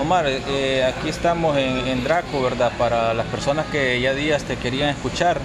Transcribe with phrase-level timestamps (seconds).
[0.00, 2.72] Omar, eh, aquí estamos en, Draco, ¿verdad?
[2.78, 5.40] Para las personas que ya días te querían escuchar,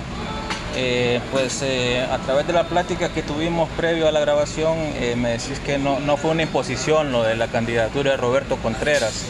[0.76, 4.76] eh, pues eh, a través de la plática que tuvimos previo a la grabación,
[5.18, 9.26] me decís que no, no fue una imposición lo de la candidatura de Roberto Contreras.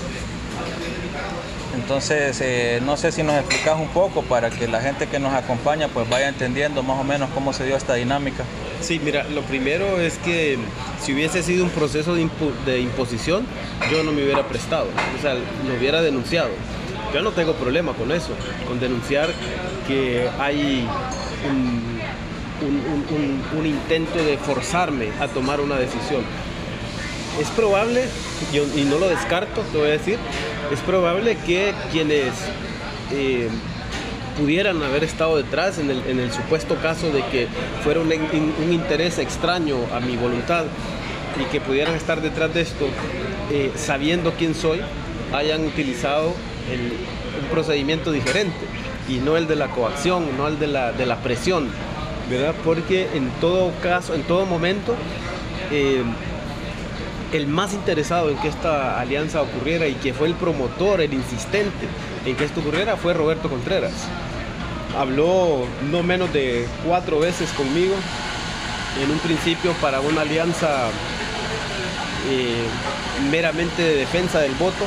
[1.89, 5.33] Entonces, eh, no sé si nos explicas un poco para que la gente que nos
[5.33, 8.43] acompaña pues vaya entendiendo más o menos cómo se dio esta dinámica.
[8.81, 10.57] Sí, mira, lo primero es que
[11.01, 13.45] si hubiese sido un proceso de, imposición,
[13.91, 16.49] yo no me hubiera prestado, o sea, lo hubiera denunciado.
[17.13, 18.31] Yo no tengo problema con eso,
[18.67, 19.29] con denunciar
[19.87, 20.87] que hay
[21.49, 21.99] un,
[23.65, 26.23] intento de forzarme a tomar una decisión.
[27.39, 28.05] Es probable,
[28.53, 30.17] y no lo descarto, te voy a decir,
[30.71, 32.33] es probable que quienes
[33.11, 33.49] eh,
[34.39, 37.47] pudieran haber estado detrás en el, supuesto caso de que
[37.83, 38.11] fuera un,
[38.71, 40.65] interés extraño a mi voluntad
[41.39, 42.87] y que pudieran estar detrás de esto
[43.51, 44.79] eh, sabiendo quién soy,
[45.33, 48.65] hayan utilizado un procedimiento diferente
[49.09, 51.69] y no el de la coacción, no el de la, de la presión,
[52.29, 52.55] ¿verdad?
[52.63, 54.95] Porque en todo caso, en todo momento,
[55.71, 56.03] eh,
[57.33, 61.87] el más interesado en que esta alianza ocurriera y que fue el promotor, el insistente
[62.25, 64.07] en que esto ocurriera fue Roberto Contreras.
[64.97, 67.95] Habló no menos de cuatro veces conmigo,
[69.01, 70.89] en un principio para una alianza
[72.29, 72.63] eh,
[73.31, 74.85] meramente de defensa del voto,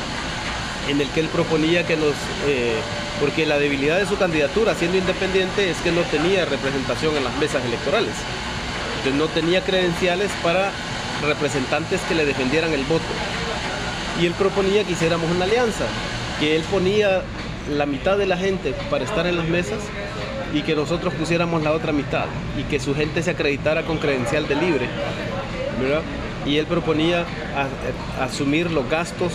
[0.89, 2.15] en el que él proponía que nos...
[2.47, 2.75] Eh,
[3.21, 7.37] porque la debilidad de su candidatura siendo independiente es que no tenía representación en las
[7.37, 8.15] mesas electorales.
[8.99, 10.73] Entonces no tenía credenciales para
[11.23, 13.05] representantes que le defendieran el voto.
[14.21, 15.85] Y él proponía que hiciéramos una alianza,
[16.41, 17.23] que él ponía
[17.79, 19.79] la mitad de la gente para estar en las mesas
[20.55, 22.27] y que nosotros pusiéramos la otra mitad
[22.59, 24.89] y que su gente se acreditara con credencial de libre.
[26.45, 27.25] Y él proponía
[28.21, 29.33] asumir los gastos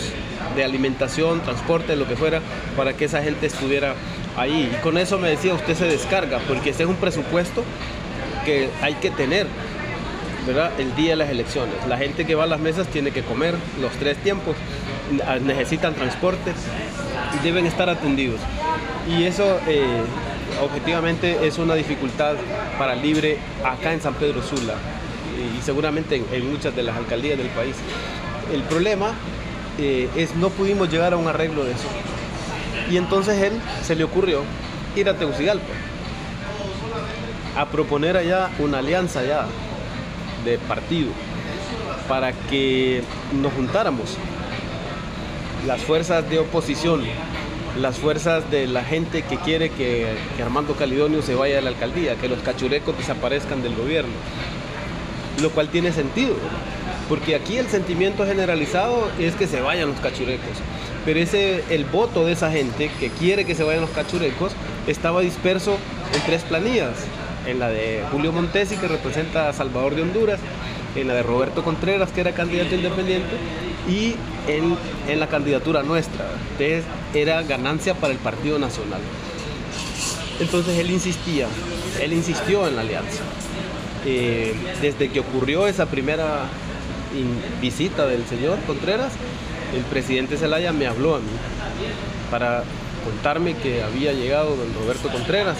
[0.54, 2.40] de alimentación, transporte, lo que fuera,
[2.76, 3.94] para que esa gente estuviera
[4.36, 4.70] ahí.
[4.72, 7.64] Y con eso me decía, usted se descarga, porque ese es un presupuesto
[8.44, 9.46] que hay que tener
[10.78, 11.74] el día de las elecciones.
[11.88, 14.56] La gente que va a las mesas tiene que comer los tres tiempos,
[15.42, 16.87] necesitan transporte y
[17.42, 18.40] deben estar atendidos.
[19.08, 20.02] Y eso eh,
[20.62, 22.34] objetivamente es una dificultad
[22.78, 24.74] para Libre acá en San Pedro Sula
[25.38, 27.76] y seguramente en, muchas de las alcaldías del país.
[28.52, 29.12] El problema
[29.78, 31.88] eh, es no pudimos llegar a un arreglo de eso.
[32.90, 33.52] Y entonces él
[33.82, 34.42] se le ocurrió
[34.96, 35.66] ir a Tegucigalpa
[37.56, 39.46] a proponer allá una alianza allá
[40.44, 41.08] de partido
[42.08, 43.02] para que
[43.40, 44.16] nos juntáramos
[45.68, 47.02] las fuerzas de oposición,
[47.78, 50.06] las fuerzas de la gente que quiere que,
[50.42, 54.14] Armando Calidonio se vaya a la alcaldía, que los cachurecos desaparezcan del gobierno,
[55.42, 56.36] lo cual tiene sentido,
[57.06, 60.56] porque aquí el sentimiento generalizado es que se vayan los cachurecos,
[61.04, 64.52] pero ese el voto de esa gente que quiere que se vayan los cachurecos
[64.86, 65.76] estaba disperso
[66.14, 66.94] en tres planillas,
[67.46, 70.40] en la de Julio Montesi, que representa a Salvador de Honduras,
[70.94, 73.36] en la de Roberto Contreras, que era candidato independiente,
[73.88, 74.14] y
[74.46, 76.26] en, la candidatura nuestra.
[76.52, 76.84] Entonces
[77.14, 79.00] era ganancia para el Partido Nacional.
[80.40, 81.46] Entonces él insistía,
[82.00, 83.22] él insistió en la alianza.
[84.06, 86.44] Eh, desde que ocurrió esa primera
[87.60, 89.12] visita del señor Contreras,
[89.74, 91.26] el presidente Zelaya me habló a mí
[92.30, 92.62] para
[93.04, 95.56] contarme que había llegado don Roberto Contreras.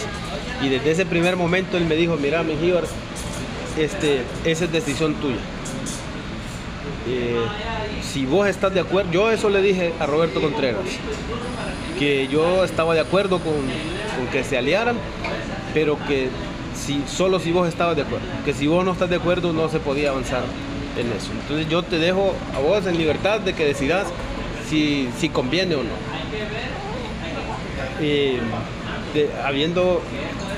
[0.63, 2.85] Y desde ese primer momento él me dijo, mira, Mejíbar,
[3.79, 5.37] este, esa es decisión tuya.
[7.09, 7.37] Eh,
[8.03, 10.83] si vos estás de acuerdo, yo eso le dije a Roberto Contreras,
[11.99, 13.55] que yo estaba de acuerdo con,
[14.31, 14.97] que se aliaran,
[15.73, 16.29] pero que
[16.75, 19.69] si, solo si vos estabas de acuerdo, que si vos no estás de acuerdo no
[19.69, 20.43] se podía avanzar
[20.99, 21.31] en eso.
[21.33, 24.07] Entonces yo te dejo a vos en libertad de que decidas
[24.69, 25.91] si, si conviene o no.
[28.01, 28.39] Eh,
[29.45, 30.01] habiendo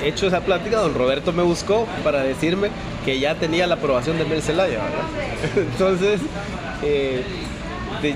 [0.03, 2.69] hecho esa plática, don Roberto me buscó para decirme
[3.05, 4.79] que ya tenía la aprobación de Mel Zelaya,
[5.55, 6.21] Entonces,
[6.83, 7.23] eh,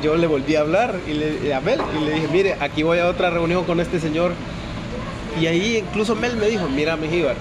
[0.01, 2.99] yo le volví a hablar y le, a Mel y le dije, mire, aquí voy
[2.99, 4.33] a otra reunión con este señor.
[5.39, 7.35] Y ahí incluso Mel me dijo, mira, Mejíbar,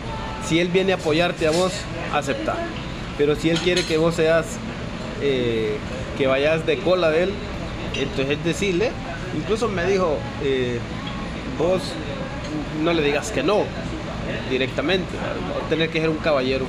[0.47, 1.73] si él viene a apoyarte a vos,
[2.13, 2.57] acepta.
[3.17, 4.59] Pero si él quiere que vos seas,
[5.23, 5.77] eh,
[6.19, 7.33] que vayas de cola de él,
[7.95, 8.91] entonces decirle,
[9.37, 10.19] incluso me dijo,
[11.59, 11.81] vos
[12.83, 13.65] no le digas que no
[14.51, 15.07] directamente,
[15.69, 16.67] tener que ser un caballero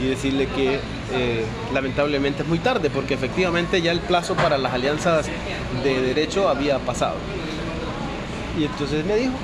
[0.00, 0.80] y decirle que
[1.12, 5.26] eh, lamentablemente es muy tarde, porque efectivamente ya el plazo para las alianzas
[5.82, 7.16] de derecho había pasado.
[8.58, 9.34] Y entonces me dijo,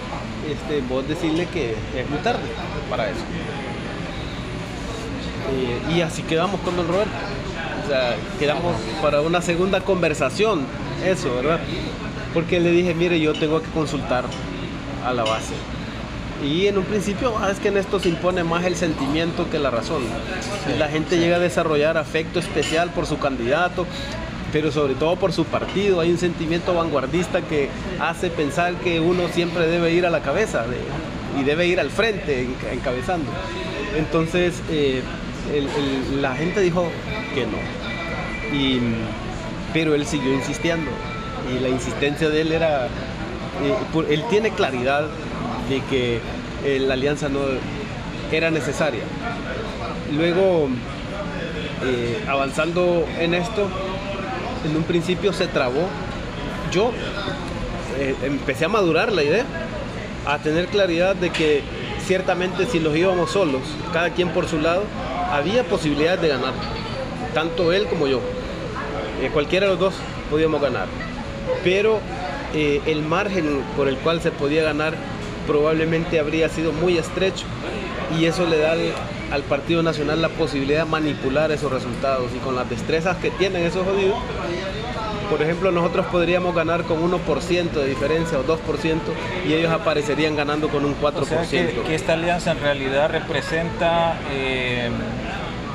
[0.50, 2.42] este, vos decirle que es muy tarde
[2.88, 3.20] para eso.
[5.52, 7.12] Eh, y así quedamos con don Roberto.
[7.84, 10.64] O sea, quedamos para una segunda conversación,
[11.04, 11.60] eso, ¿verdad?
[12.32, 14.24] Porque le dije, mire, yo tengo que consultar
[15.05, 15.55] a la base.
[16.43, 19.58] Y en un principio ah, es que en esto se impone más el sentimiento que
[19.58, 20.02] la razón.
[20.79, 23.87] la gente llega a desarrollar afecto especial por su candidato,
[24.52, 26.00] pero sobre todo por su partido.
[26.00, 27.69] Hay un sentimiento vanguardista que
[28.00, 30.64] hace pensar que uno siempre debe ir a la cabeza
[31.38, 33.31] y debe ir al frente encabezando.
[33.99, 35.02] Entonces eh,
[36.20, 36.88] la gente dijo
[37.35, 37.58] que no.
[38.56, 38.81] Y,
[39.75, 40.91] pero él siguió insistiendo
[41.55, 42.88] y la insistencia de él era,
[44.08, 45.06] él tiene claridad
[45.68, 46.20] de que
[46.64, 47.40] eh, la alianza no
[48.32, 49.02] era necesaria.
[50.12, 50.68] Luego,
[52.28, 53.68] avanzando en esto,
[54.64, 55.88] en un principio se trabó.
[56.70, 56.92] Yo
[57.98, 59.44] eh, empecé a madurar la idea,
[60.26, 61.62] a tener claridad de que
[62.06, 64.84] ciertamente si los íbamos solos, cada quien por su lado,
[65.32, 66.52] había posibilidad de ganar,
[67.34, 68.20] tanto él como yo.
[69.22, 69.94] Eh, cualquiera de los dos
[70.30, 70.86] podíamos ganar.
[71.64, 71.98] Pero
[72.55, 74.94] eh, el margen por el cual se podía ganar
[75.47, 77.47] probablemente habría sido muy estrecho
[78.19, 78.75] y eso le da
[79.31, 83.64] al Partido Nacional la posibilidad de manipular esos resultados y con las destrezas que tienen
[83.64, 84.19] esos jodidos,
[85.31, 88.99] por ejemplo, nosotros podríamos ganar con 1% de diferencia o 2%
[89.49, 91.81] y ellos aparecerían ganando con un 4%.
[91.81, 94.91] O que, esta alianza en realidad representa eh,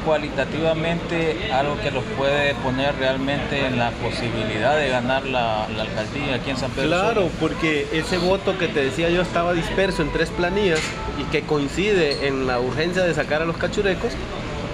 [0.06, 6.52] cualitativamente algo que los puede poner realmente en la posibilidad de ganar la, alcaldía aquí
[6.52, 6.88] en San Pedro.
[6.88, 10.80] Claro, porque ese voto que te decía yo estaba disperso en tres planillas
[11.20, 14.14] y que coincide en la urgencia de sacar a los cachurecos,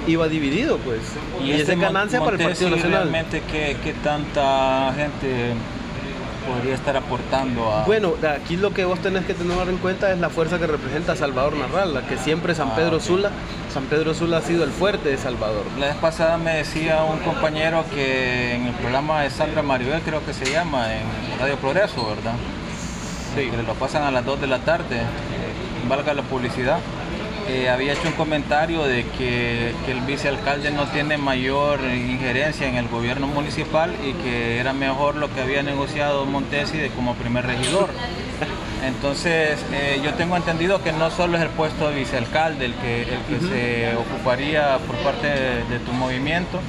[0.07, 0.99] iba dividido pues.
[1.43, 3.03] Y, esa ganancia para el Partido Nacional.
[3.03, 5.53] Realmente qué, qué tanta gente
[6.47, 7.83] podría estar aportando a...
[7.85, 11.15] Bueno, aquí lo que vos tenés que tener en cuenta es la fuerza que representa
[11.15, 13.31] Salvador Narral, la que siempre San ah, Pedro Sula,
[13.73, 15.65] San Pedro Sula ha sido el fuerte de Salvador.
[15.79, 20.25] La vez pasada me decía un compañero que en el programa de Sandra Maribel, creo
[20.25, 21.03] que se llama, en
[21.39, 22.33] Radio Progreso, ¿verdad?
[23.35, 23.49] Sí.
[23.49, 26.79] Que lo pasan a las 2 de la tarde, eh, valga la publicidad
[27.51, 32.88] eh, había hecho un comentario de que, el vicealcalde no tiene mayor injerencia en el
[32.88, 37.89] gobierno municipal y que era mejor lo que había negociado Montesi de como primer regidor.
[38.86, 43.01] Entonces, eh, yo tengo entendido que no solo es el puesto de vicealcalde el que,
[43.01, 46.62] el que se ocuparía por parte de, tu movimiento,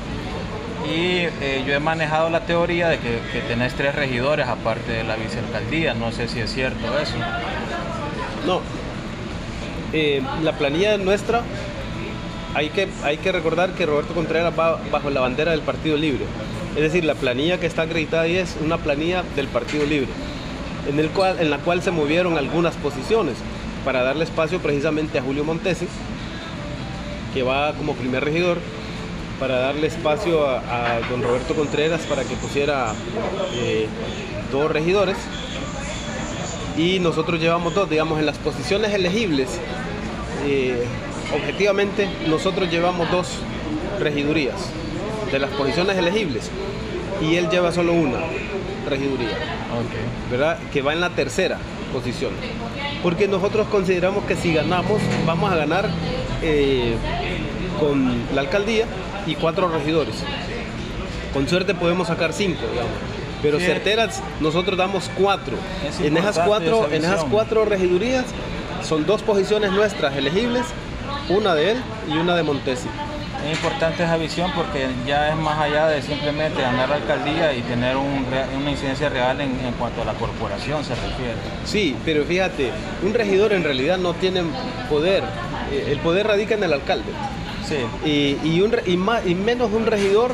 [0.85, 5.05] y eh, yo he manejado la teoría de que, que, tenés tres regidores aparte de
[5.05, 5.95] la vicealcaldía.
[5.95, 7.15] No sé si es cierto eso.
[8.47, 8.61] No,
[9.93, 11.43] eh, la planilla nuestra,
[12.55, 16.25] hay que, hay que recordar que Roberto Contreras va bajo la bandera del Partido Libre.
[16.75, 20.09] Es decir, la planilla que está acreditada ahí es una planilla del Partido Libre,
[20.89, 23.37] en, el cual, en la cual se movieron algunas posiciones
[23.85, 25.87] para darle espacio precisamente a Julio Montesi,
[27.35, 28.59] que va como primer regidor,
[29.39, 32.95] para darle espacio a, don Roberto Contreras para que pusiera
[33.55, 33.89] eh,
[34.53, 35.17] dos regidores
[36.77, 39.49] y nosotros llevamos dos, digamos, en las posiciones elegibles.
[40.47, 40.85] Eh,
[41.35, 43.29] objetivamente, nosotros llevamos dos
[44.01, 44.57] regidurías
[45.31, 46.51] de las posiciones elegibles
[47.21, 48.19] y él lleva solo una
[48.89, 49.37] regiduría,
[50.31, 50.59] ¿verdad?
[50.73, 51.59] Que va en la tercera
[51.93, 52.33] posición.
[53.03, 55.89] Porque nosotros consideramos que si ganamos, vamos a ganar
[56.43, 56.95] eh,
[57.79, 58.87] con la alcaldía
[59.27, 60.17] y cuatro regidores.
[61.33, 65.57] Con suerte podemos sacar cinco, digamos pero certeras nosotros damos cuatro.
[66.01, 68.25] En esas cuatro, en esas cuatro regidurías
[68.83, 70.65] son dos posiciones nuestras elegibles,
[71.29, 72.89] una de él y una de Montesi.
[73.45, 77.63] Es importante esa visión porque ya es más allá de simplemente ganar la alcaldía y
[77.63, 81.35] tener una incidencia real en, cuanto a la corporación se refiere.
[81.65, 82.71] Sí, pero fíjate,
[83.03, 84.43] un regidor en realidad no tiene
[84.89, 85.25] poder,
[85.73, 87.11] eh, el poder radica en el alcalde.
[87.67, 88.39] Sí.
[88.45, 90.33] Y, un, y, menos un regidor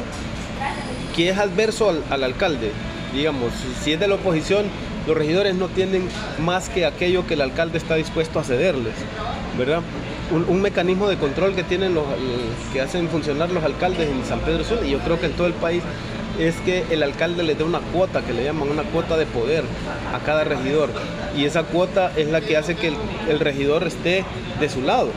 [1.16, 2.72] que es adverso al alcalde
[3.14, 4.66] digamos, si es de la oposición,
[5.06, 8.94] los regidores no tienen más que aquello que el alcalde está dispuesto a cederles,
[9.56, 9.80] ¿verdad?
[10.30, 12.04] Un, mecanismo de control que tienen los
[12.72, 15.46] que hacen funcionar los alcaldes en San Pedro Sula y yo creo que en todo
[15.46, 15.82] el país
[16.38, 19.64] es que el alcalde le dé una cuota, que le llaman una cuota de poder
[20.14, 20.90] a cada regidor.
[21.36, 22.92] Y esa cuota es la que hace que
[23.28, 24.24] el, regidor esté
[24.60, 25.10] de su lado.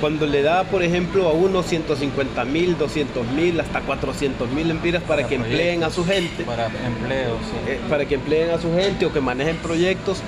[0.00, 5.02] Cuando le da, por ejemplo, a uno 150 mil, 200 mil, hasta 400 mil empiras
[5.02, 6.44] para, que empleen a su gente.
[6.44, 10.22] Para empleo, eh, para que empleen a su gente o que manejen proyectos.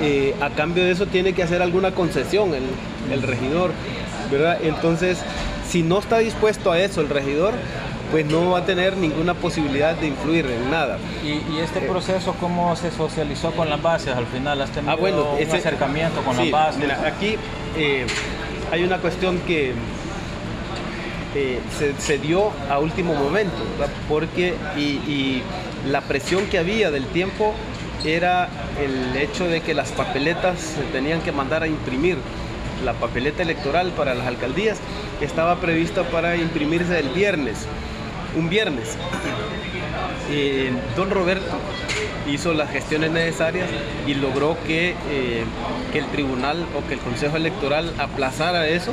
[0.00, 2.62] Eh, a cambio de eso tiene que hacer alguna concesión el,
[3.12, 3.72] el regidor,
[4.30, 4.58] ¿verdad?
[4.62, 5.18] Entonces,
[5.68, 7.52] si no está dispuesto a eso el regidor,
[8.10, 10.98] pues no va a tener ninguna posibilidad de influir en nada.
[11.24, 14.60] ¿Y, este eh, proceso cómo se socializó con las bases al final?
[14.62, 16.90] ¿Has tenido ah, bueno, un acercamiento con las bases?
[17.04, 17.36] aquí
[17.76, 18.06] eh,
[18.70, 19.72] hay una cuestión que
[21.34, 21.60] eh,
[21.98, 23.58] se, dio a último momento,
[24.08, 25.42] porque y,
[25.86, 27.54] la presión que había del tiempo
[28.04, 28.48] era
[28.82, 32.16] el hecho de que las papeletas se tenían que mandar a imprimir.
[32.84, 34.78] La papeleta electoral para las alcaldías
[35.20, 37.66] estaba prevista para imprimirse el viernes,
[38.36, 38.96] un viernes.
[40.30, 41.56] Eh, don Roberto
[42.30, 43.68] hizo las gestiones necesarias
[44.06, 45.44] y logró que, eh,
[45.92, 48.92] que el tribunal o que el Consejo Electoral aplazara eso,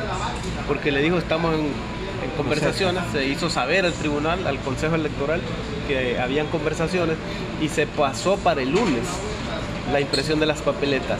[0.67, 5.41] porque le dijo estamos en, en conversaciones, se hizo saber al tribunal, al Consejo Electoral,
[5.87, 7.17] que habían conversaciones
[7.61, 9.03] y se pasó para el lunes
[9.91, 11.19] la impresión de las papeletas.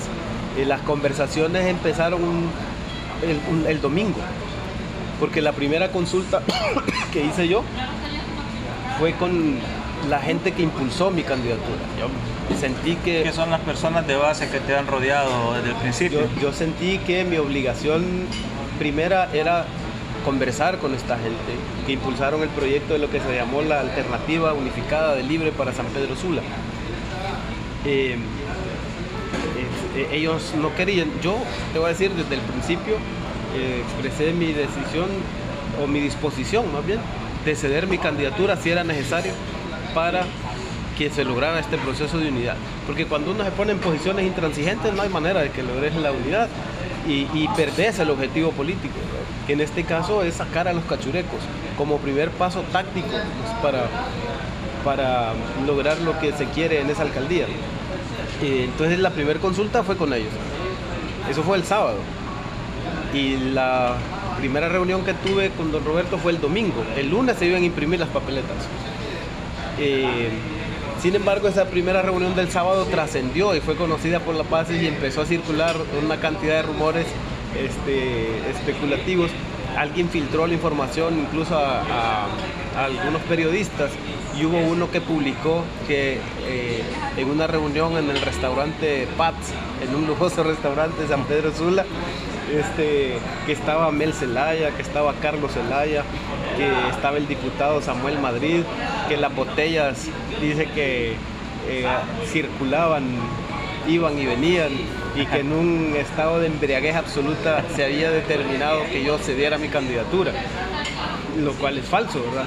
[0.60, 2.22] Y las conversaciones empezaron
[3.22, 4.20] el, un- el domingo,
[5.20, 6.42] porque la primera consulta
[7.12, 7.64] que hice yo
[9.00, 9.60] fue con
[10.10, 11.80] la gente que impulsó mi candidatura.
[12.00, 15.76] Yo sentí que ¿Qué son las personas de base que te han rodeado desde el
[15.76, 16.22] principio?
[16.22, 18.28] yo, yo sentí que mi obligación
[18.78, 19.66] primera era
[20.24, 21.36] conversar con esta gente
[21.86, 25.72] que impulsaron el proyecto de lo que se llamó la alternativa unificada de libre para
[25.72, 26.42] San Pedro Sula.
[27.86, 28.18] Eh,
[29.96, 31.38] eh, ellos no querían, yo
[31.72, 32.96] te voy a decir desde el principio,
[33.56, 35.08] eh, expresé mi decisión
[35.82, 37.00] o mi disposición más bien
[37.46, 39.32] de ceder mi candidatura si era necesario
[39.94, 40.24] para
[40.98, 42.56] que se lograra este proceso de unidad.
[42.88, 46.12] Porque cuando uno se pone en posiciones intransigentes no hay manera de que logres la
[46.12, 46.48] unidad
[47.08, 48.96] y, y perdés el objetivo político,
[49.46, 51.40] que en este caso es sacar a los cachurecos
[51.78, 53.88] como primer paso táctico pues, para,
[54.84, 55.34] para
[55.68, 57.46] lograr lo que se quiere en esa alcaldía.
[58.42, 60.34] Eh, entonces la primera consulta fue con ellos.
[61.30, 61.98] Eso fue el sábado.
[63.14, 63.96] Y la
[64.38, 66.84] primera reunión que tuve con don Roberto fue el domingo.
[66.96, 68.58] El lunes se iban a imprimir las papeletas.
[69.80, 70.30] Eh,
[71.02, 74.88] sin embargo, esa primera reunión del sábado trascendió y fue conocida por la paz y
[74.88, 77.06] empezó a circular una cantidad de rumores
[77.60, 79.32] este, especulativos.
[79.78, 82.28] Alguien filtró la información incluso a,
[82.78, 83.92] algunos periodistas
[84.40, 86.82] y hubo uno que publicó que eh,
[87.18, 89.52] en una reunión en el restaurante Pats,
[89.82, 91.86] en un lujoso restaurante de San Pedro Sula,
[92.54, 96.04] este, que estaba Mel Zelaya, que estaba Carlos Zelaya,
[96.58, 98.62] que estaba el diputado Samuel Madrid,
[99.08, 100.08] que las botellas
[100.42, 101.16] dice que
[101.68, 101.86] eh,
[102.28, 103.06] circulaban,
[103.88, 104.72] iban y venían
[105.16, 109.70] y que en un estado de embriaguez absoluta se había determinado que yo cediera mi
[109.70, 110.32] candidatura,
[111.40, 112.46] lo cual es falso, ¿verdad?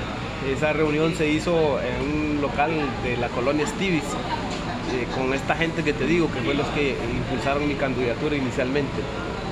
[0.49, 2.71] Esa reunión se hizo en un local
[3.03, 6.97] de la colonia Stivis, eh, con esta gente que te digo, que fue los que
[7.13, 9.03] impulsaron mi candidatura inicialmente.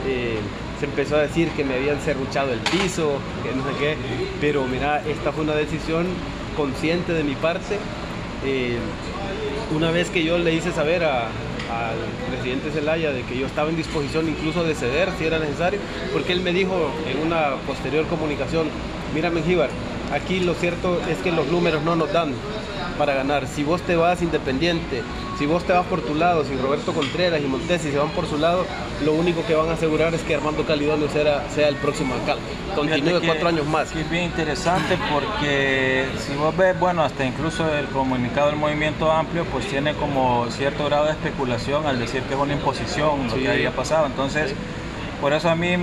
[0.07, 0.37] Eh,
[0.79, 3.97] se empezó a decir que me habían serruchado el piso, que no sé qué,
[4.41, 6.07] pero mira, esta fue una decisión
[6.57, 7.79] consciente de mi parte.
[8.45, 8.77] Eh,
[9.75, 11.97] una vez que yo le hice saber a- al
[12.31, 15.81] presidente Zelaya de que yo estaba en disposición incluso de ceder si era necesario,
[16.13, 18.69] porque él me dijo en una posterior comunicación,
[19.15, 19.71] mira Mengíbar,
[20.13, 22.33] aquí lo cierto es que los números no nos dan
[22.99, 23.49] para ganar.
[23.49, 25.03] Si vos te vas independiente,
[25.39, 28.27] si vos te vas por tu lado, si Roberto Contreras y Montesi se van por
[28.27, 28.65] su lado,
[29.05, 32.43] lo único que van a asegurar es que Armando Calidonio sea, sea el próximo alcalde.
[32.75, 33.91] Continúe cuatro años más.
[33.91, 39.11] que es bien interesante porque si vos ves, bueno, hasta incluso el comunicado del movimiento
[39.13, 43.35] amplio, pues tiene como cierto grado de especulación al decir que es una imposición lo
[43.35, 43.41] Sí.
[43.41, 44.07] que había pasado.
[44.07, 44.55] Entonces,
[45.21, 45.77] por eso a mí,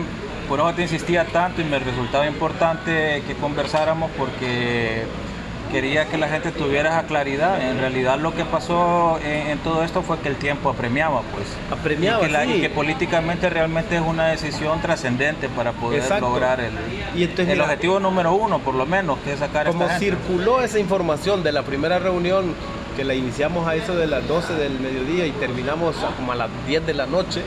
[0.49, 5.03] por eso te insistía tanto y me resultaba importante que conversáramos porque
[5.71, 7.61] quería que la gente tuviera esa claridad.
[7.61, 11.47] En realidad lo que pasó en, en todo esto fue que el tiempo apremiaba, pues.
[11.71, 12.53] Apremiaba, y que, la- sí.
[12.53, 16.29] y que políticamente realmente es una decisión trascendente para poder Exacto.
[16.29, 16.73] lograr el,
[17.15, 19.99] Y entonces, el mira, objetivo número uno, por lo menos, que es sacar Como esta
[19.99, 20.15] gente.
[20.17, 22.53] circuló esa información de la primera reunión,
[22.95, 26.35] que la iniciamos a eso de las 12 del mediodía y terminamos a como a
[26.35, 27.41] las 10 de la noche,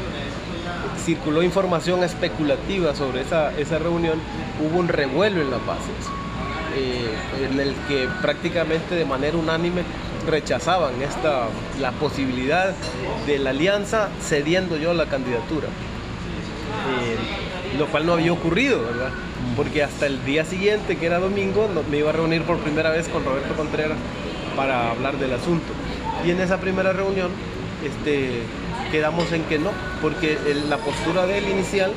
[1.05, 4.19] circuló información especulativa sobre esa, esa reunión,
[4.61, 5.85] hubo un revuelo en las bases,
[7.41, 9.83] en el que prácticamente de manera unánime
[10.27, 11.49] rechazaban esta,
[11.81, 12.75] la posibilidad
[13.27, 15.69] de la alianza cediendo yo la candidatura.
[15.69, 17.17] Eh,
[17.79, 18.81] lo cual no había ocurrido.
[19.57, 23.09] Porque hasta el día siguiente, que era domingo, me iba a reunir por primera vez
[23.09, 23.99] con Roberto Contreras
[24.57, 25.73] para hablar del asunto.
[26.25, 27.31] Y en esa primera reunión
[27.85, 28.43] este,
[28.91, 29.71] quedamos en que no,
[30.03, 31.93] porque la postura de él inicial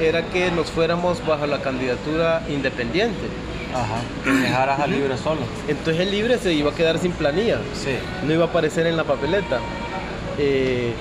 [0.00, 3.26] era que nos fuéramos bajo la candidatura independiente.
[3.74, 5.40] Ajá, a libre solo.
[5.68, 7.90] Entonces el libre se iba a quedar sin planilla Sí.
[8.26, 9.58] no iba a aparecer en la papeleta.
[10.38, 10.92] Eh,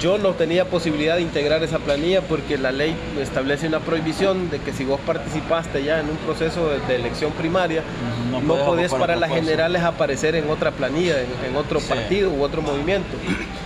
[0.00, 4.58] yo no tenía posibilidad de integrar esa planilla porque la ley establece una prohibición de
[4.58, 7.82] que si vos participaste ya en un proceso de, de elección primaria,
[8.30, 11.88] no no, podés para las generales aparecer en otra planilla, en, en otro Sí.
[11.88, 13.10] partido u otro movimiento.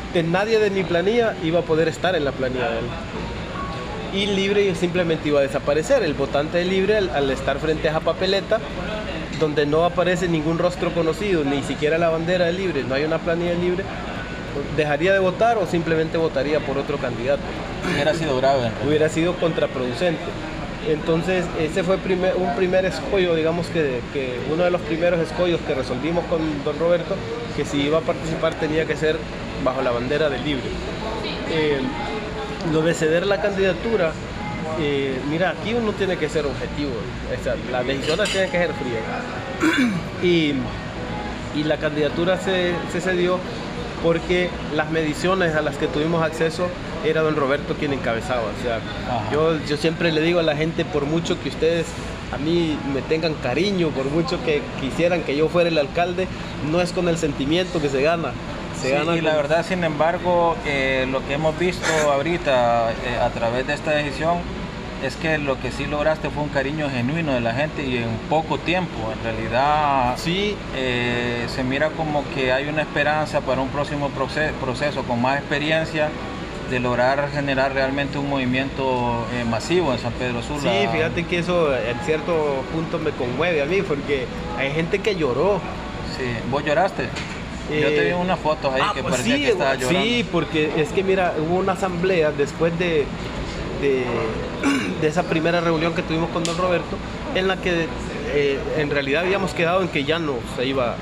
[0.08, 2.84] Entonces nadie de mi planilla iba a poder estar en la planilla de él.
[4.12, 6.02] Y libre simplemente iba a desaparecer.
[6.02, 8.58] El votante de libre al, al estar frente a esa papeleta,
[9.38, 13.18] donde no aparece ningún rostro conocido, ni siquiera la bandera de libre, no hay una
[13.18, 13.84] planilla de libre,
[14.76, 17.42] dejaría de votar o simplemente votaría por otro candidato.
[17.92, 18.70] Hubiera sido grave.
[18.86, 20.22] Hubiera sido contraproducente.
[20.88, 25.60] Entonces, ese fue primer, un primer escollo, digamos que, que, uno de los primeros escollos
[25.66, 27.16] que resolvimos con don Roberto,
[27.56, 29.16] que si iba a participar tenía que ser
[29.64, 30.64] bajo la bandera del libre.
[31.50, 31.80] Eh,
[32.72, 34.12] lo de ceder la candidatura,
[34.80, 36.92] eh, mira, aquí uno tiene que ser objetivo,
[37.70, 40.22] las decisiones tienen que ser frías.
[40.22, 40.54] y,
[41.58, 43.38] y, la candidatura se, se cedió
[44.02, 46.68] porque las mediciones a las que tuvimos acceso
[47.04, 48.42] era don Roberto quien encabezaba.
[48.42, 48.80] O sea,
[49.32, 51.86] yo, yo siempre le digo a la gente, por mucho que ustedes
[52.32, 56.26] a mí me tengan cariño, por mucho que quisieran que yo fuera el alcalde,
[56.70, 58.32] no es con el sentimiento que se gana.
[58.80, 63.66] Se y la verdad, sin embargo, eh, lo que hemos visto ahorita eh, a través
[63.66, 64.38] de esta decisión
[65.02, 68.16] es que lo que sí lograste fue un cariño genuino de la gente y en
[68.28, 69.12] poco tiempo.
[69.12, 70.56] En realidad sí.
[70.74, 76.10] Eh, se mira como que hay una esperanza para un próximo proceso, con más experiencia
[76.70, 80.60] de lograr generar realmente un movimiento eh, masivo en San Pedro Sula.
[80.60, 84.26] Sí, fíjate que eso en cierto punto me conmueve a mí porque
[84.58, 85.60] hay gente que lloró.
[86.16, 87.08] Sí, vos lloraste.
[87.70, 90.02] Yo te vi eh, unas fotos ahí ah, que pues parecía que estaba llorando.
[90.02, 93.06] Sí, porque es que mira, hubo una asamblea después de,
[93.80, 94.04] de,
[95.06, 96.96] esa primera reunión que tuvimos con don Roberto,
[97.34, 97.86] en la que
[98.34, 100.96] eh, en realidad habíamos quedado en que ya no se iba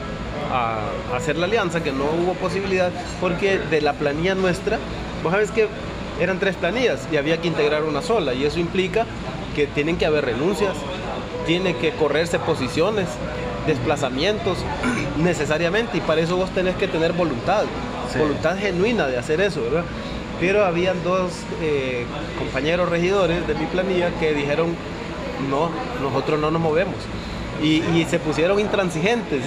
[0.52, 2.90] a, hacer la alianza, que no hubo posibilidad,
[3.20, 4.78] porque de la planilla nuestra,
[5.22, 5.68] vos sabes que
[6.20, 9.06] eran tres planillas y había que integrar una sola, y eso implica
[9.54, 10.74] que tienen que haber renuncias,
[11.46, 13.06] tiene que correrse posiciones,
[13.66, 14.58] desplazamientos
[15.18, 17.64] necesariamente, y para eso vos tenés que tener voluntad,
[18.18, 19.84] voluntad genuina de hacer eso, ¿verdad?
[20.40, 22.04] pero habían dos eh,
[22.38, 24.74] compañeros regidores de mi planilla que dijeron,
[25.48, 25.70] no,
[26.02, 26.96] nosotros no nos movemos.
[27.62, 29.42] Y, se pusieron intransigentes.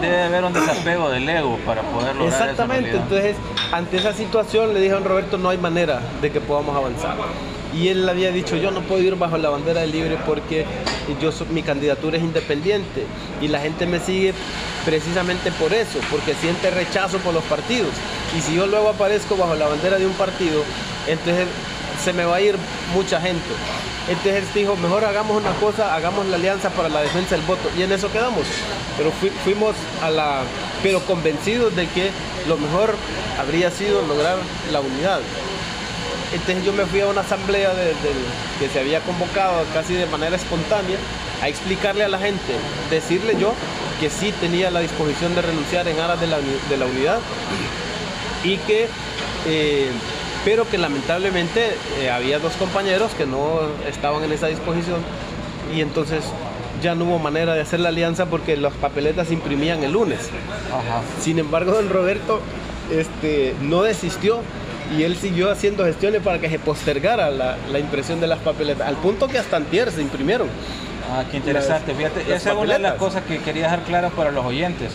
[0.00, 3.36] debe, haber un desapego del ego para poder lograr Exactamente, entonces
[3.72, 7.16] ante esa situación le dijeron Roberto, no hay manera de que podamos avanzar.
[7.74, 10.64] Y él había dicho, yo no puedo ir bajo la bandera del libre porque
[11.20, 13.04] yo mi candidatura es independiente
[13.40, 14.32] y la gente me sigue
[14.84, 17.90] precisamente por eso, porque siente rechazo por los partidos.
[18.36, 20.62] Y si yo luego aparezco bajo la bandera de un partido,
[21.06, 21.46] entonces
[22.02, 22.56] se me va a ir
[22.94, 23.48] mucha gente.
[24.08, 27.68] Entonces él dijo, mejor hagamos una cosa, hagamos la alianza para la defensa del voto.
[27.76, 28.46] Y en eso quedamos.
[28.96, 29.12] Pero
[29.44, 30.40] fuimos a la,
[30.82, 32.10] pero convencidos de que
[32.48, 32.94] lo mejor
[33.38, 34.38] habría sido lograr
[34.72, 35.20] la unidad.
[36.32, 37.72] Entonces yo me fui a una asamblea
[38.58, 40.98] que se había convocado casi de manera espontánea
[41.42, 42.54] a explicarle a la gente,
[42.90, 43.54] decirle yo
[44.00, 46.36] que sí tenía la disposición de renunciar en aras de la,
[46.86, 47.18] unidad
[48.44, 48.88] y que,
[49.46, 49.88] eh,
[50.44, 55.00] pero que lamentablemente eh, había dos compañeros que no estaban en esa disposición
[55.74, 56.24] y entonces
[56.82, 60.30] ya no hubo manera de hacer la alianza porque las papeletas se imprimían el lunes.
[61.20, 62.40] Sin embargo, don Roberto
[62.90, 64.40] este, no desistió
[64.96, 68.86] y él siguió haciendo gestiones para que se postergara la, la impresión de las papeletas,
[68.86, 70.48] al punto que hasta antier se imprimieron.
[71.10, 71.94] Ah, qué interesante.
[71.94, 74.92] Fíjate, esa es una de las cosas que quería dejar claras para los oyentes.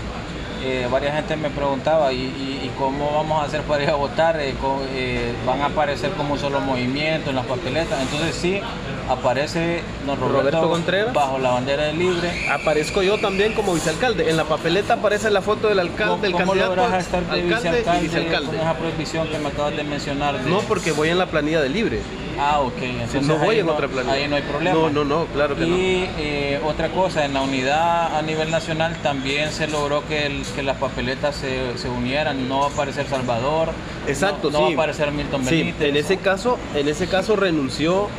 [0.65, 4.55] Eh, varias gente me preguntaba ¿y, cómo vamos a hacer para ir a votar, eh,
[4.95, 8.01] eh, van a aparecer como un solo movimiento en las papeletas.
[8.01, 8.61] Entonces sí,
[9.09, 12.47] aparece don Roberto, Contreras bajo la bandera de libre.
[12.49, 14.29] Aparezco yo también como vicealcalde.
[14.29, 18.47] En la papeleta aparece la foto del alcalde, del candidato a estar alcalde, y vicealcalde.
[18.47, 20.35] Con esa prohibición que me acabas de mencionar.
[20.45, 22.01] No, porque voy en la planilla de libre.
[22.39, 22.81] Ah, ok.
[22.81, 24.13] Entonces no voy en otra planilla.
[24.13, 24.75] Ahí no hay problema.
[24.75, 25.77] No, no, no, claro que no.
[25.77, 30.63] Y eh, otra cosa, en la unidad a nivel nacional también se logró que, que
[30.63, 32.47] las papeletas se, se, unieran.
[32.49, 33.69] No va a aparecer Salvador.
[34.07, 34.63] Exacto, no, sí.
[34.63, 38.09] va a aparecer Milton sí, En ese caso, en ese caso renunció,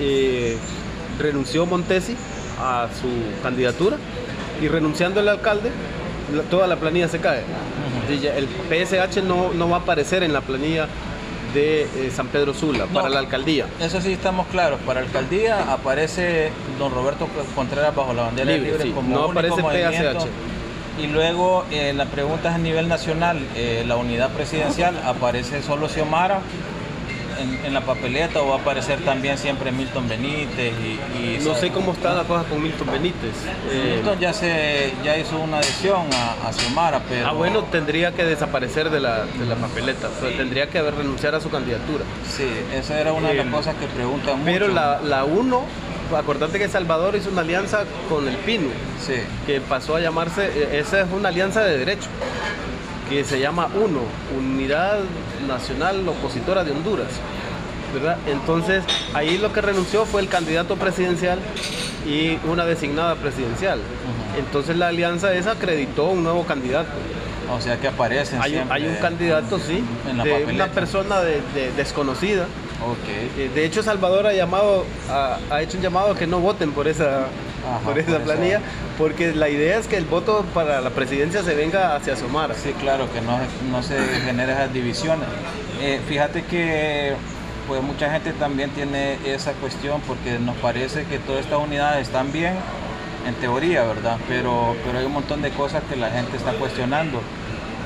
[0.00, 0.56] eh,
[1.18, 2.16] renunció Montesi
[2.60, 3.96] a su candidatura
[4.60, 5.70] y renunciando el alcalde,
[6.50, 7.42] toda la planilla se cae.
[8.08, 10.88] El PSH no, no va a aparecer en la planilla
[11.54, 13.66] de eh, San Pedro Sula para la alcaldía.
[13.80, 14.80] Eso sí estamos claros.
[14.80, 20.26] Para la alcaldía aparece don Roberto Contreras bajo la bandera libre, como no aparece PSH.
[21.02, 23.38] Y luego eh, la pregunta es a nivel nacional.
[23.56, 26.40] Eh, la unidad presidencial aparece solo Xiomara
[27.38, 31.92] en, la papeleta o va a aparecer también siempre Milton Benítez y, no sé cómo
[31.92, 33.34] está la cosa con Milton Benítez
[33.70, 38.12] eh, Milton ya se ya hizo una adhesión a, a Xiomara pero ah bueno tendría
[38.12, 42.04] que desaparecer de la, de la papeleta tendría que haber renunciar a su candidatura.
[42.28, 45.64] Sí esa era una de las eh, cosas que preguntan pero la, la uno
[46.16, 48.68] acordate que Salvador hizo una alianza con el PINU
[49.04, 49.14] sí.
[49.46, 52.08] que pasó a llamarse e, esa es una alianza de derecho
[53.08, 54.00] que se llama UNO,
[54.36, 55.00] Unidad
[55.46, 57.08] Nacional Opositora de Honduras.
[57.94, 58.16] ¿verdad?
[58.26, 61.38] Entonces, ahí lo que renunció fue el candidato presidencial
[62.04, 63.78] y una designada presidencial.
[64.36, 66.90] Entonces la alianza esa acreditó un nuevo candidato.
[67.56, 68.40] O sea que aparecen.
[68.42, 70.52] Hay, un- hay un candidato, sí, en de papeleta.
[70.52, 72.44] una persona de- de- desconocida.
[72.82, 73.08] Ok.
[73.38, 76.72] Eh, De hecho, Salvador ha llamado, ha, ha hecho un llamado a que no voten
[76.72, 77.26] por esa,
[77.84, 78.60] por esa por planilla,
[78.98, 82.54] porque la idea es que el voto para la presidencia se venga hacia Somara.
[82.54, 83.38] Sí, claro, que no,
[83.70, 85.28] no se generen esas divisiones.
[85.80, 87.14] Eh, fíjate que
[87.66, 92.30] pues mucha gente también tiene esa cuestión porque nos parece que todas estas unidades están
[92.30, 92.54] bien,
[93.26, 94.18] en teoría, ¿verdad?
[94.28, 97.20] Pero, pero hay un montón de cosas que la gente está cuestionando.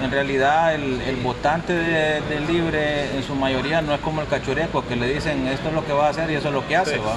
[0.03, 4.29] En realidad el, el votante de, de libre en su mayoría no es como el
[4.29, 6.67] cachureco, que le dicen esto es lo que va a hacer y eso es lo
[6.69, 7.01] que hace, Sí.
[7.01, 7.17] ¿va?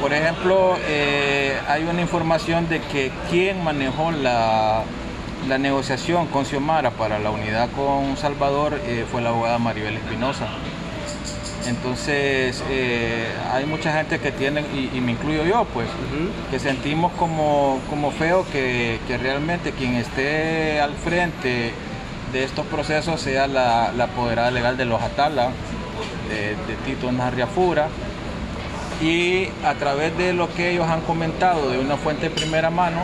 [0.00, 4.82] Por ejemplo, eh, hay una información de que quien manejó la,
[5.48, 10.46] la negociación con Xiomara para la unidad con Salvador eh, fue la abogada Maribel Espinosa.
[11.68, 15.86] Entonces, eh, hay mucha gente que tiene, y, y me incluyo yo, pues,
[16.50, 21.72] que sentimos como, como feo que, que realmente quien esté al frente
[22.32, 25.50] de estos procesos sea la, la apoderada legal de los Atala,
[26.28, 27.88] de, de Tito Narriafura,
[29.02, 33.00] y a través de lo que ellos han comentado de una fuente de primera mano,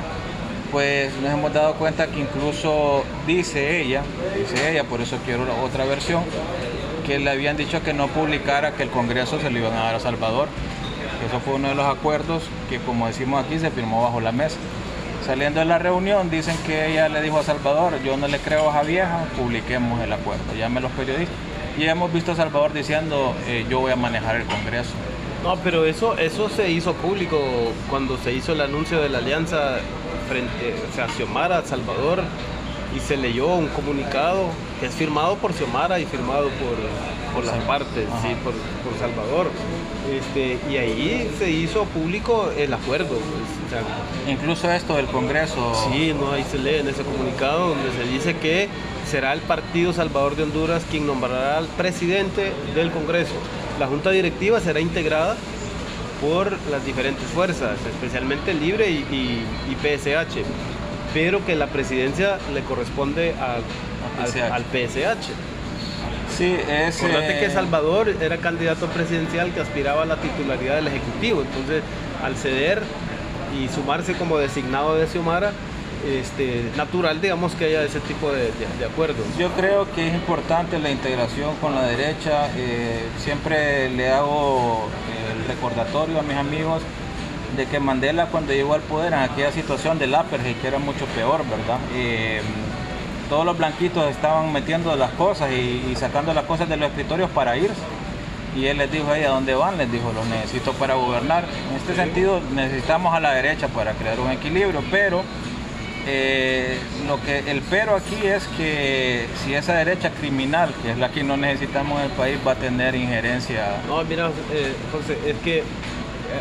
[0.70, 4.02] pues nos hemos dado cuenta que incluso dice ella,
[4.36, 6.22] dice ella, por eso quiero otra versión,
[7.06, 9.94] que le habían dicho que no publicara que el Congreso se lo iban a dar
[9.94, 10.48] a Salvador.
[11.26, 14.56] Eso fue uno de los acuerdos que, como decimos aquí, se firmó bajo la mesa.
[15.26, 18.68] Saliendo de la reunión, dicen que ella le dijo a Salvador, yo no le creo
[18.68, 21.34] a esa vieja, publiquemos el acuerdo, llame a los periodistas.
[21.76, 24.92] Y hemos visto a Salvador diciendo, eh, yo voy a manejar el Congreso.
[25.42, 27.40] No, pero eso, eso se hizo público
[27.90, 29.78] cuando se hizo el anuncio de la alianza
[30.28, 32.22] frente o sea, Xiomara, Salvador,
[32.96, 34.44] y se leyó un comunicado
[34.78, 39.50] que es firmado por Xiomara y firmado por, por las partes, sí, por, por Salvador.
[40.12, 43.08] Este, y ahí se hizo público el acuerdo.
[43.08, 43.20] pues,
[43.66, 45.72] o sea, Incluso esto del Congreso.
[45.92, 48.68] Sí, no, ahí se lee en ese comunicado donde se dice que
[49.08, 53.34] será el Partido Salvador de Honduras quien nombrará al presidente del Congreso.
[53.78, 55.36] La junta directiva será integrada
[56.20, 60.42] por las diferentes fuerzas, especialmente Libre y, y- y PSH,
[61.12, 63.62] pero que la presidencia le corresponde al,
[64.22, 64.42] Al PSH.
[64.42, 65.28] al- al PSH.
[66.36, 67.02] Sí, es.
[67.02, 71.82] Acordate eh, que Salvador era candidato presidencial que aspiraba a la titularidad del Ejecutivo, entonces
[72.22, 72.82] al ceder
[73.58, 75.52] y sumarse como designado de Xiomara,
[76.06, 79.24] este, natural digamos que haya ese tipo de, de- de acuerdos.
[79.38, 82.48] Yo creo que es importante la integración con la derecha.
[82.56, 86.82] eh, siempre le hago eh, el recordatorio a mis amigos
[87.56, 91.06] de que Mandela cuando llegó al poder en aquella situación del apartheid, que era mucho
[91.16, 91.78] peor, ¿verdad?
[91.94, 92.42] Eh,
[93.28, 97.56] todos los blanquitos estaban metiendo las cosas y, sacando las cosas de los escritorios para
[97.56, 97.74] irse.
[98.56, 99.76] Y él les dijo a ella, ¿dónde van?
[99.76, 101.44] Les dijo, los necesito para gobernar.
[101.70, 105.22] En este sentido, necesitamos a la derecha para crear un equilibrio, pero
[106.08, 111.10] eh, lo que el pero aquí es que si esa derecha criminal, que es la
[111.10, 113.82] que no necesitamos en el país, va a tener injerencia.
[113.88, 115.64] No, mira, eh, José, es que eh,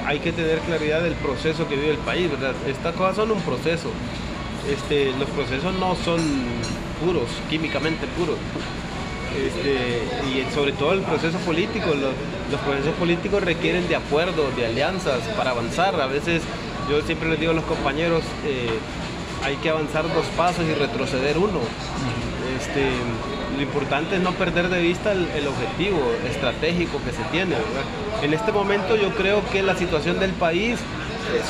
[0.06, 2.54] hay que tener claridad del proceso que vive el país, ¿verdad?
[2.68, 3.90] Estas cosas son un proceso.
[4.70, 6.20] Este, los procesos no son
[7.04, 8.38] puros, químicamente puros.
[9.36, 15.20] Este, y sobre todo el proceso político, los, procesos políticos requieren de acuerdos, de alianzas
[15.38, 16.00] para avanzar.
[16.00, 16.42] A veces
[16.90, 18.70] yo siempre les digo a los compañeros, eh,
[19.44, 21.60] hay que avanzar dos pasos y retroceder uno.
[22.58, 22.90] Este,
[23.56, 27.52] lo importante es no perder de vista el, objetivo estratégico que se tiene.
[27.52, 28.24] ¿verdad?
[28.24, 30.80] En este momento yo creo que la situación del país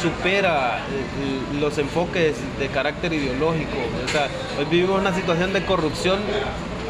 [0.02, 3.78] supera eh, los enfoques de carácter ideológico.
[4.06, 4.28] O sea,
[4.60, 6.20] hoy vivimos una situación de corrupción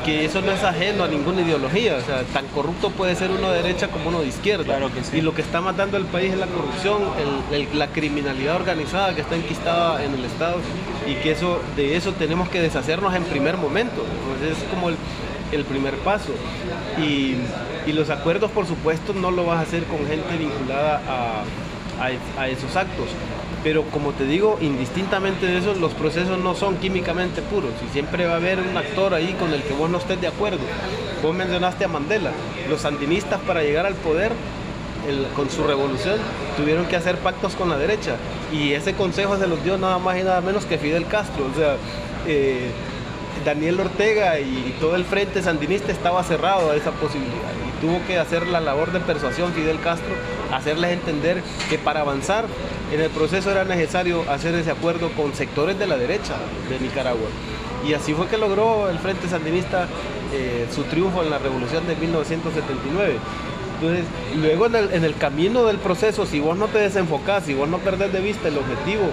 [0.04, 1.96] que eso no es ajeno a ninguna ideología.
[1.98, 4.64] O sea, tan corrupto puede ser uno de derecha como uno de izquierda.
[4.66, 5.18] Claro que sí.
[5.18, 7.02] Y lo que está matando al país es la corrupción,
[7.52, 10.58] el- el- la criminalidad organizada que está enquistada en el Estado
[11.08, 14.06] y que eso, de eso tenemos que deshacernos en primer momento.
[14.34, 14.96] Entonces es como el,
[15.52, 16.34] el primer paso.
[17.00, 17.38] Y,
[17.88, 21.44] y los acuerdos, por supuesto, no lo vas a hacer con gente vinculada a,
[22.00, 23.08] a- esos actos.
[23.64, 28.26] Pero como te digo, indistintamente de eso, los procesos no son químicamente puros y siempre
[28.28, 30.60] va a haber un actor ahí con el que vos no estés de acuerdo.
[31.24, 32.32] Vos mencionaste a Mandela.
[32.70, 34.32] Los sandinistas para llegar al poder
[35.36, 36.16] con su revolución
[36.58, 38.16] tuvieron que hacer pactos con la derecha
[38.52, 41.46] y ese consejo se los dio nada más y nada menos que Fidel Castro.
[41.52, 41.76] O sea,
[42.28, 42.70] eh,
[43.44, 48.18] Daniel Ortega y todo el frente sandinista estaba cerrado a esa posibilidad y tuvo que
[48.18, 50.14] hacer la labor de persuasión Fidel Castro,
[50.52, 52.46] hacerles entender que para avanzar
[52.92, 56.36] en el proceso era necesario hacer ese acuerdo con sectores de la derecha
[56.70, 57.28] de Nicaragua.
[57.88, 59.88] Y así fue que logró el Frente Sandinista
[60.34, 63.16] eh, su triunfo en la revolución de 1979.
[63.76, 64.06] Entonces,
[64.38, 68.12] luego en el, camino del proceso, si vos no te desenfocás, si vos no perdés
[68.14, 69.04] de vista el objetivo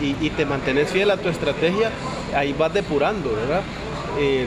[0.00, 1.90] y, te mantenés fiel a tu estrategia,
[2.34, 3.62] ahí vas depurando, ¿verdad?
[4.20, 4.46] Eh,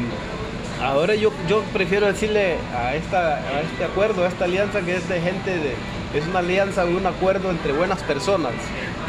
[0.83, 5.07] ahora yo, yo prefiero decirle a, esta, a este acuerdo, a esta alianza que es
[5.07, 5.75] de gente de,
[6.13, 8.51] es una alianza, un acuerdo entre buenas personas,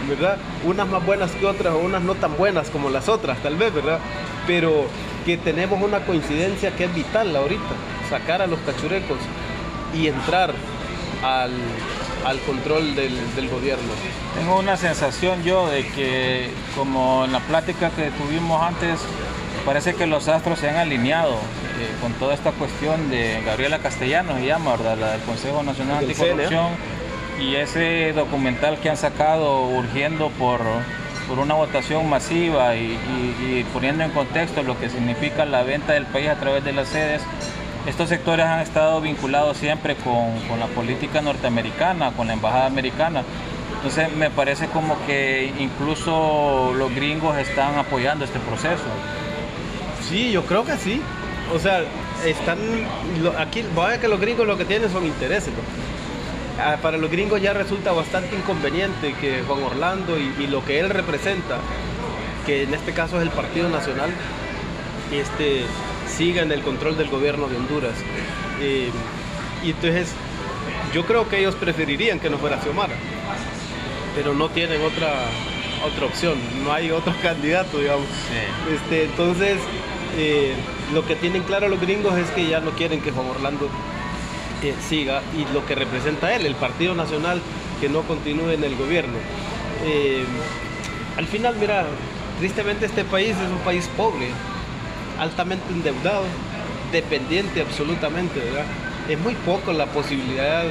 [0.09, 0.39] ¿verdad?
[0.65, 3.75] Unas más buenas que otras o unas no tan buenas como las otras, tal vez,
[3.75, 3.99] ¿verdad?
[4.47, 4.87] Pero
[5.25, 7.75] que tenemos una coincidencia que es vital ahorita,
[8.09, 9.19] sacar a los cachurecos
[9.95, 10.53] y entrar
[11.25, 11.53] al,
[12.47, 13.85] control del, del, gobierno.
[14.37, 19.01] Tengo una sensación yo de que como en la plática que tuvimos antes,
[19.65, 24.39] parece que los astros se han alineado eh, con toda esta cuestión de Gabriela Castellanos,
[24.39, 24.99] se llama, ¿verdad?
[24.99, 26.69] La del Consejo Nacional Anticorrupción
[27.41, 30.61] y ese documental que han sacado urgiendo por,
[31.29, 36.29] por una votación masiva y, poniendo en contexto lo que significa la venta del país
[36.29, 37.23] a través de las sedes,
[37.87, 43.25] estos sectores han estado vinculados siempre con, con la política norteamericana, con la embajada americana.
[43.77, 48.85] Entonces me parece como que incluso los gringos están apoyando este proceso.
[50.09, 51.01] Sí, yo creo que sí.
[51.55, 51.85] O sea,
[52.25, 52.59] están
[53.39, 55.53] aquí, vaya que los gringos lo que tienen son intereses.
[56.59, 60.91] Ah, para los gringos ya resulta bastante inconveniente que Juan Orlando y, lo que él
[60.91, 61.59] representa,
[62.47, 64.11] que en este caso es el Partido Nacional,
[65.11, 65.65] este,
[66.07, 67.95] siga en el control del gobierno de Honduras.
[68.61, 68.91] Eh,
[69.65, 70.13] y entonces
[70.93, 72.95] yo creo que ellos preferirían que no fuera Xiomara,
[74.15, 75.13] pero no tienen otra,
[75.87, 78.07] otra opción, no hay otro candidato, digamos.
[78.71, 79.59] Este, entonces,
[80.17, 80.55] eh,
[80.93, 83.69] lo que tienen claro los gringos es que ya no quieren que Juan Orlando
[84.63, 87.41] eh, siga y lo que representa él, el Partido Nacional,
[87.81, 89.15] que no continúe en el gobierno.
[89.85, 90.25] Eh,
[91.17, 91.87] al final, mira,
[92.39, 94.29] tristemente este país es un país pobre,
[95.19, 96.25] altamente endeudado,
[96.93, 98.67] dependiente absolutamente, ¿verdad?
[99.09, 100.65] Es muy poco la posibilidad,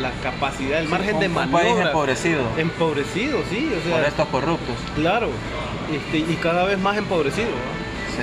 [0.00, 1.64] la capacidad, el margen de maniobra.
[1.64, 2.42] Un país empobrecido.
[2.56, 3.72] Empobrecido, sí.
[3.76, 4.76] O sea, Por estos corruptos.
[4.94, 5.30] Claro,
[5.92, 7.50] este, y cada vez más empobrecido.
[8.16, 8.22] Sí.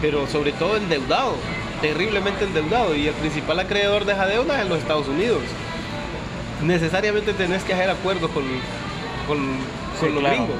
[0.00, 1.36] Pero sobre todo endeudado
[1.80, 5.40] terriblemente endeudado y el principal acreedor de esa deuda es en los Estados Unidos.
[6.62, 8.44] Necesariamente tenés que hacer acuerdos con,
[9.26, 9.40] con,
[10.14, 10.56] los gringos.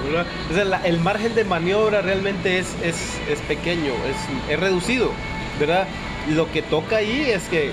[0.84, 3.92] el margen de maniobra realmente es, es, pequeño,
[4.48, 5.10] es, reducido.
[5.58, 5.86] ¿verdad?
[6.30, 7.72] Lo que toca ahí es que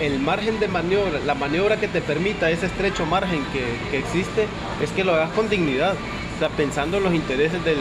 [0.00, 4.46] el margen de maniobra, la maniobra que te permita ese estrecho margen que, existe,
[4.82, 5.94] es que lo hagas con dignidad,
[6.36, 7.78] o sea, pensando en los intereses del,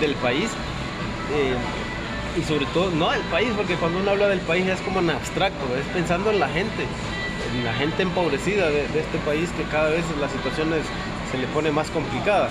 [0.00, 0.50] del país.
[1.32, 1.54] Eh,
[2.38, 5.10] y sobre todo, no del país, porque cuando uno habla del país es como en
[5.10, 6.84] abstracto, es pensando en la gente,
[7.52, 10.68] en la gente empobrecida de, este país que cada vez la situación
[11.30, 12.50] se le pone más complicada.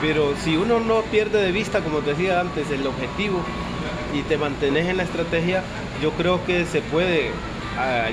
[0.00, 3.40] Pero si uno no pierde de vista, como te decía antes, el objetivo
[4.14, 5.62] y te mantienes en la estrategia,
[6.02, 7.30] yo creo que se puede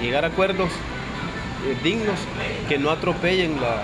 [0.02, 2.20] llegar a acuerdos eh, dignos
[2.68, 3.84] que no atropellen la,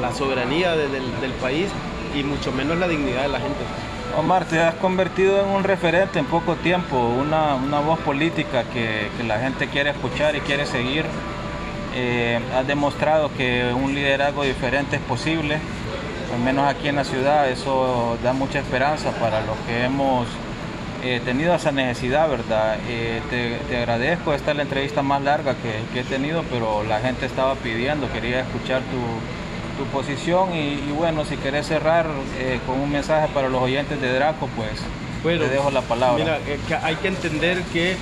[0.00, 1.68] la soberanía del país
[2.14, 3.91] y mucho menos la dignidad de la gente.
[4.16, 9.38] Omar, te has convertido en un referente en poco tiempo, una, voz política que, la
[9.38, 11.06] gente quiere escuchar y quiere seguir.
[11.94, 15.58] Eh, has demostrado que un liderazgo diferente es posible,
[16.32, 20.26] al menos aquí en la ciudad, eso da mucha esperanza para los que hemos
[21.02, 22.76] eh, tenido esa necesidad, ¿verdad?
[22.88, 27.00] Eh, te, agradezco, esta es la entrevista más larga que, que he tenido, pero la
[27.00, 29.00] gente estaba pidiendo, quería escuchar tu
[29.82, 32.06] tu posición y, bueno, si querés cerrar
[32.38, 34.70] eh, con un mensaje para los oyentes de Draco, pues
[35.22, 36.22] te dejo la palabra.
[36.22, 37.96] Mira, eh, hay que entender que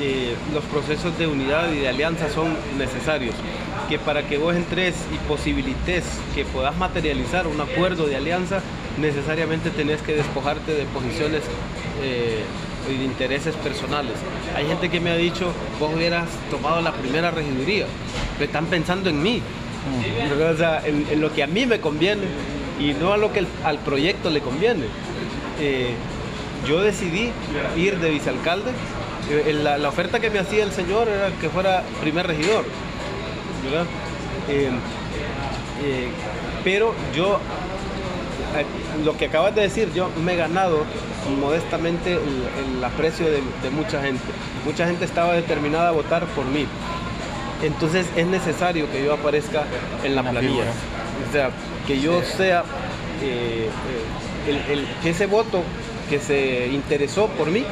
[0.00, 3.34] eh, los procesos de unidad y de alianza son necesarios,
[3.88, 8.60] que para que vos entres y posibilites que puedas materializar un acuerdo de alianza,
[8.98, 11.42] necesariamente tenés que despojarte de posiciones
[12.02, 14.14] y de intereses personales.
[14.56, 17.86] Hay gente que me ha dicho, vos hubieras tomado la primera regiduría,
[18.38, 19.42] pero están pensando en mí,
[20.84, 22.24] en, lo que a mí me conviene
[22.78, 24.84] y no a lo que al proyecto le conviene.
[25.60, 25.94] Eh,
[26.66, 27.30] yo decidí
[27.76, 28.70] ir de vicealcalde.
[29.30, 32.64] Eh, la, oferta que me hacía el señor era que fuera primer regidor.
[34.48, 34.70] Eh,
[36.62, 37.40] pero yo,
[39.04, 40.84] lo que acabas de decir, yo me he ganado
[41.40, 44.24] modestamente el, aprecio de, de mucha gente.
[44.64, 46.66] Mucha gente estaba determinada a votar por mí.
[47.62, 49.64] Entonces es necesario que yo aparezca
[50.04, 50.64] en la, planilla.
[51.28, 51.50] O sea,
[51.86, 52.64] que yo sea,
[53.22, 53.68] eh,
[54.48, 55.62] eh, que ese voto
[56.10, 57.64] que se interesó por mí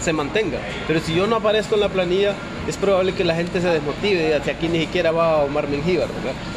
[0.00, 0.58] se mantenga.
[0.86, 2.34] Pero si yo no aparezco en la planilla,
[2.68, 5.68] es probable que la gente se desmotive y diga, aquí ni siquiera va a Omar
[5.68, 6.08] Mengíbar.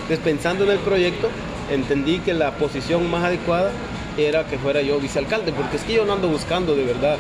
[0.02, 1.30] Entonces pensando en el proyecto,
[1.72, 3.72] entendí que la posición más adecuada
[4.18, 7.18] era que fuera yo vicealcalde, porque es que yo no ando buscando de verdad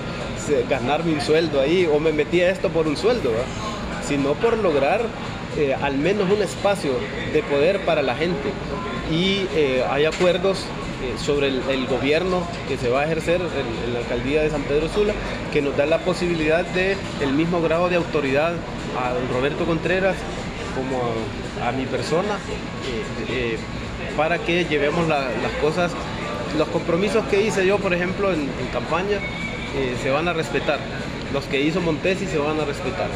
[0.69, 3.31] ganarme un sueldo ahí o me metí a esto por un sueldo,
[4.07, 5.01] sino por lograr
[5.57, 6.91] eh, al menos un espacio
[7.33, 8.51] de poder para la gente
[9.11, 10.59] y eh, hay acuerdos
[11.01, 14.87] eh, sobre el, gobierno que se va a ejercer en, la alcaldía de San Pedro
[14.87, 15.13] Sula,
[15.51, 18.53] que nos da la posibilidad de el mismo grado de autoridad
[19.03, 20.15] a don Roberto Contreras
[20.75, 21.01] como
[21.67, 22.37] a, mi persona,
[24.15, 25.91] para que llevemos las cosas,
[26.55, 29.17] los compromisos que hice yo, por ejemplo, en, campaña,
[30.03, 30.79] se van a respetar.
[31.33, 33.07] Los que hizo Montesi se van a respetar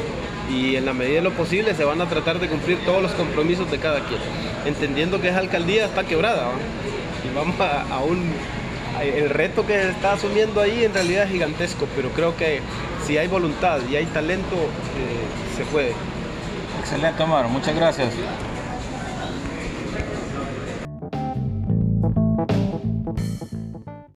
[0.51, 3.11] y en la medida de lo posible se van a tratar de cumplir todos los
[3.13, 4.19] compromisos de cada quien,
[4.65, 6.49] entendiendo que esa alcaldía está quebrada
[7.23, 8.33] y vamos a, un...
[9.01, 12.59] El reto que está asumiendo ahí en realidad es gigantesco, pero creo que
[13.07, 15.93] si hay voluntad y hay talento, eh, se puede.
[16.79, 17.47] Excelente, Omar.
[17.47, 18.09] Muchas gracias.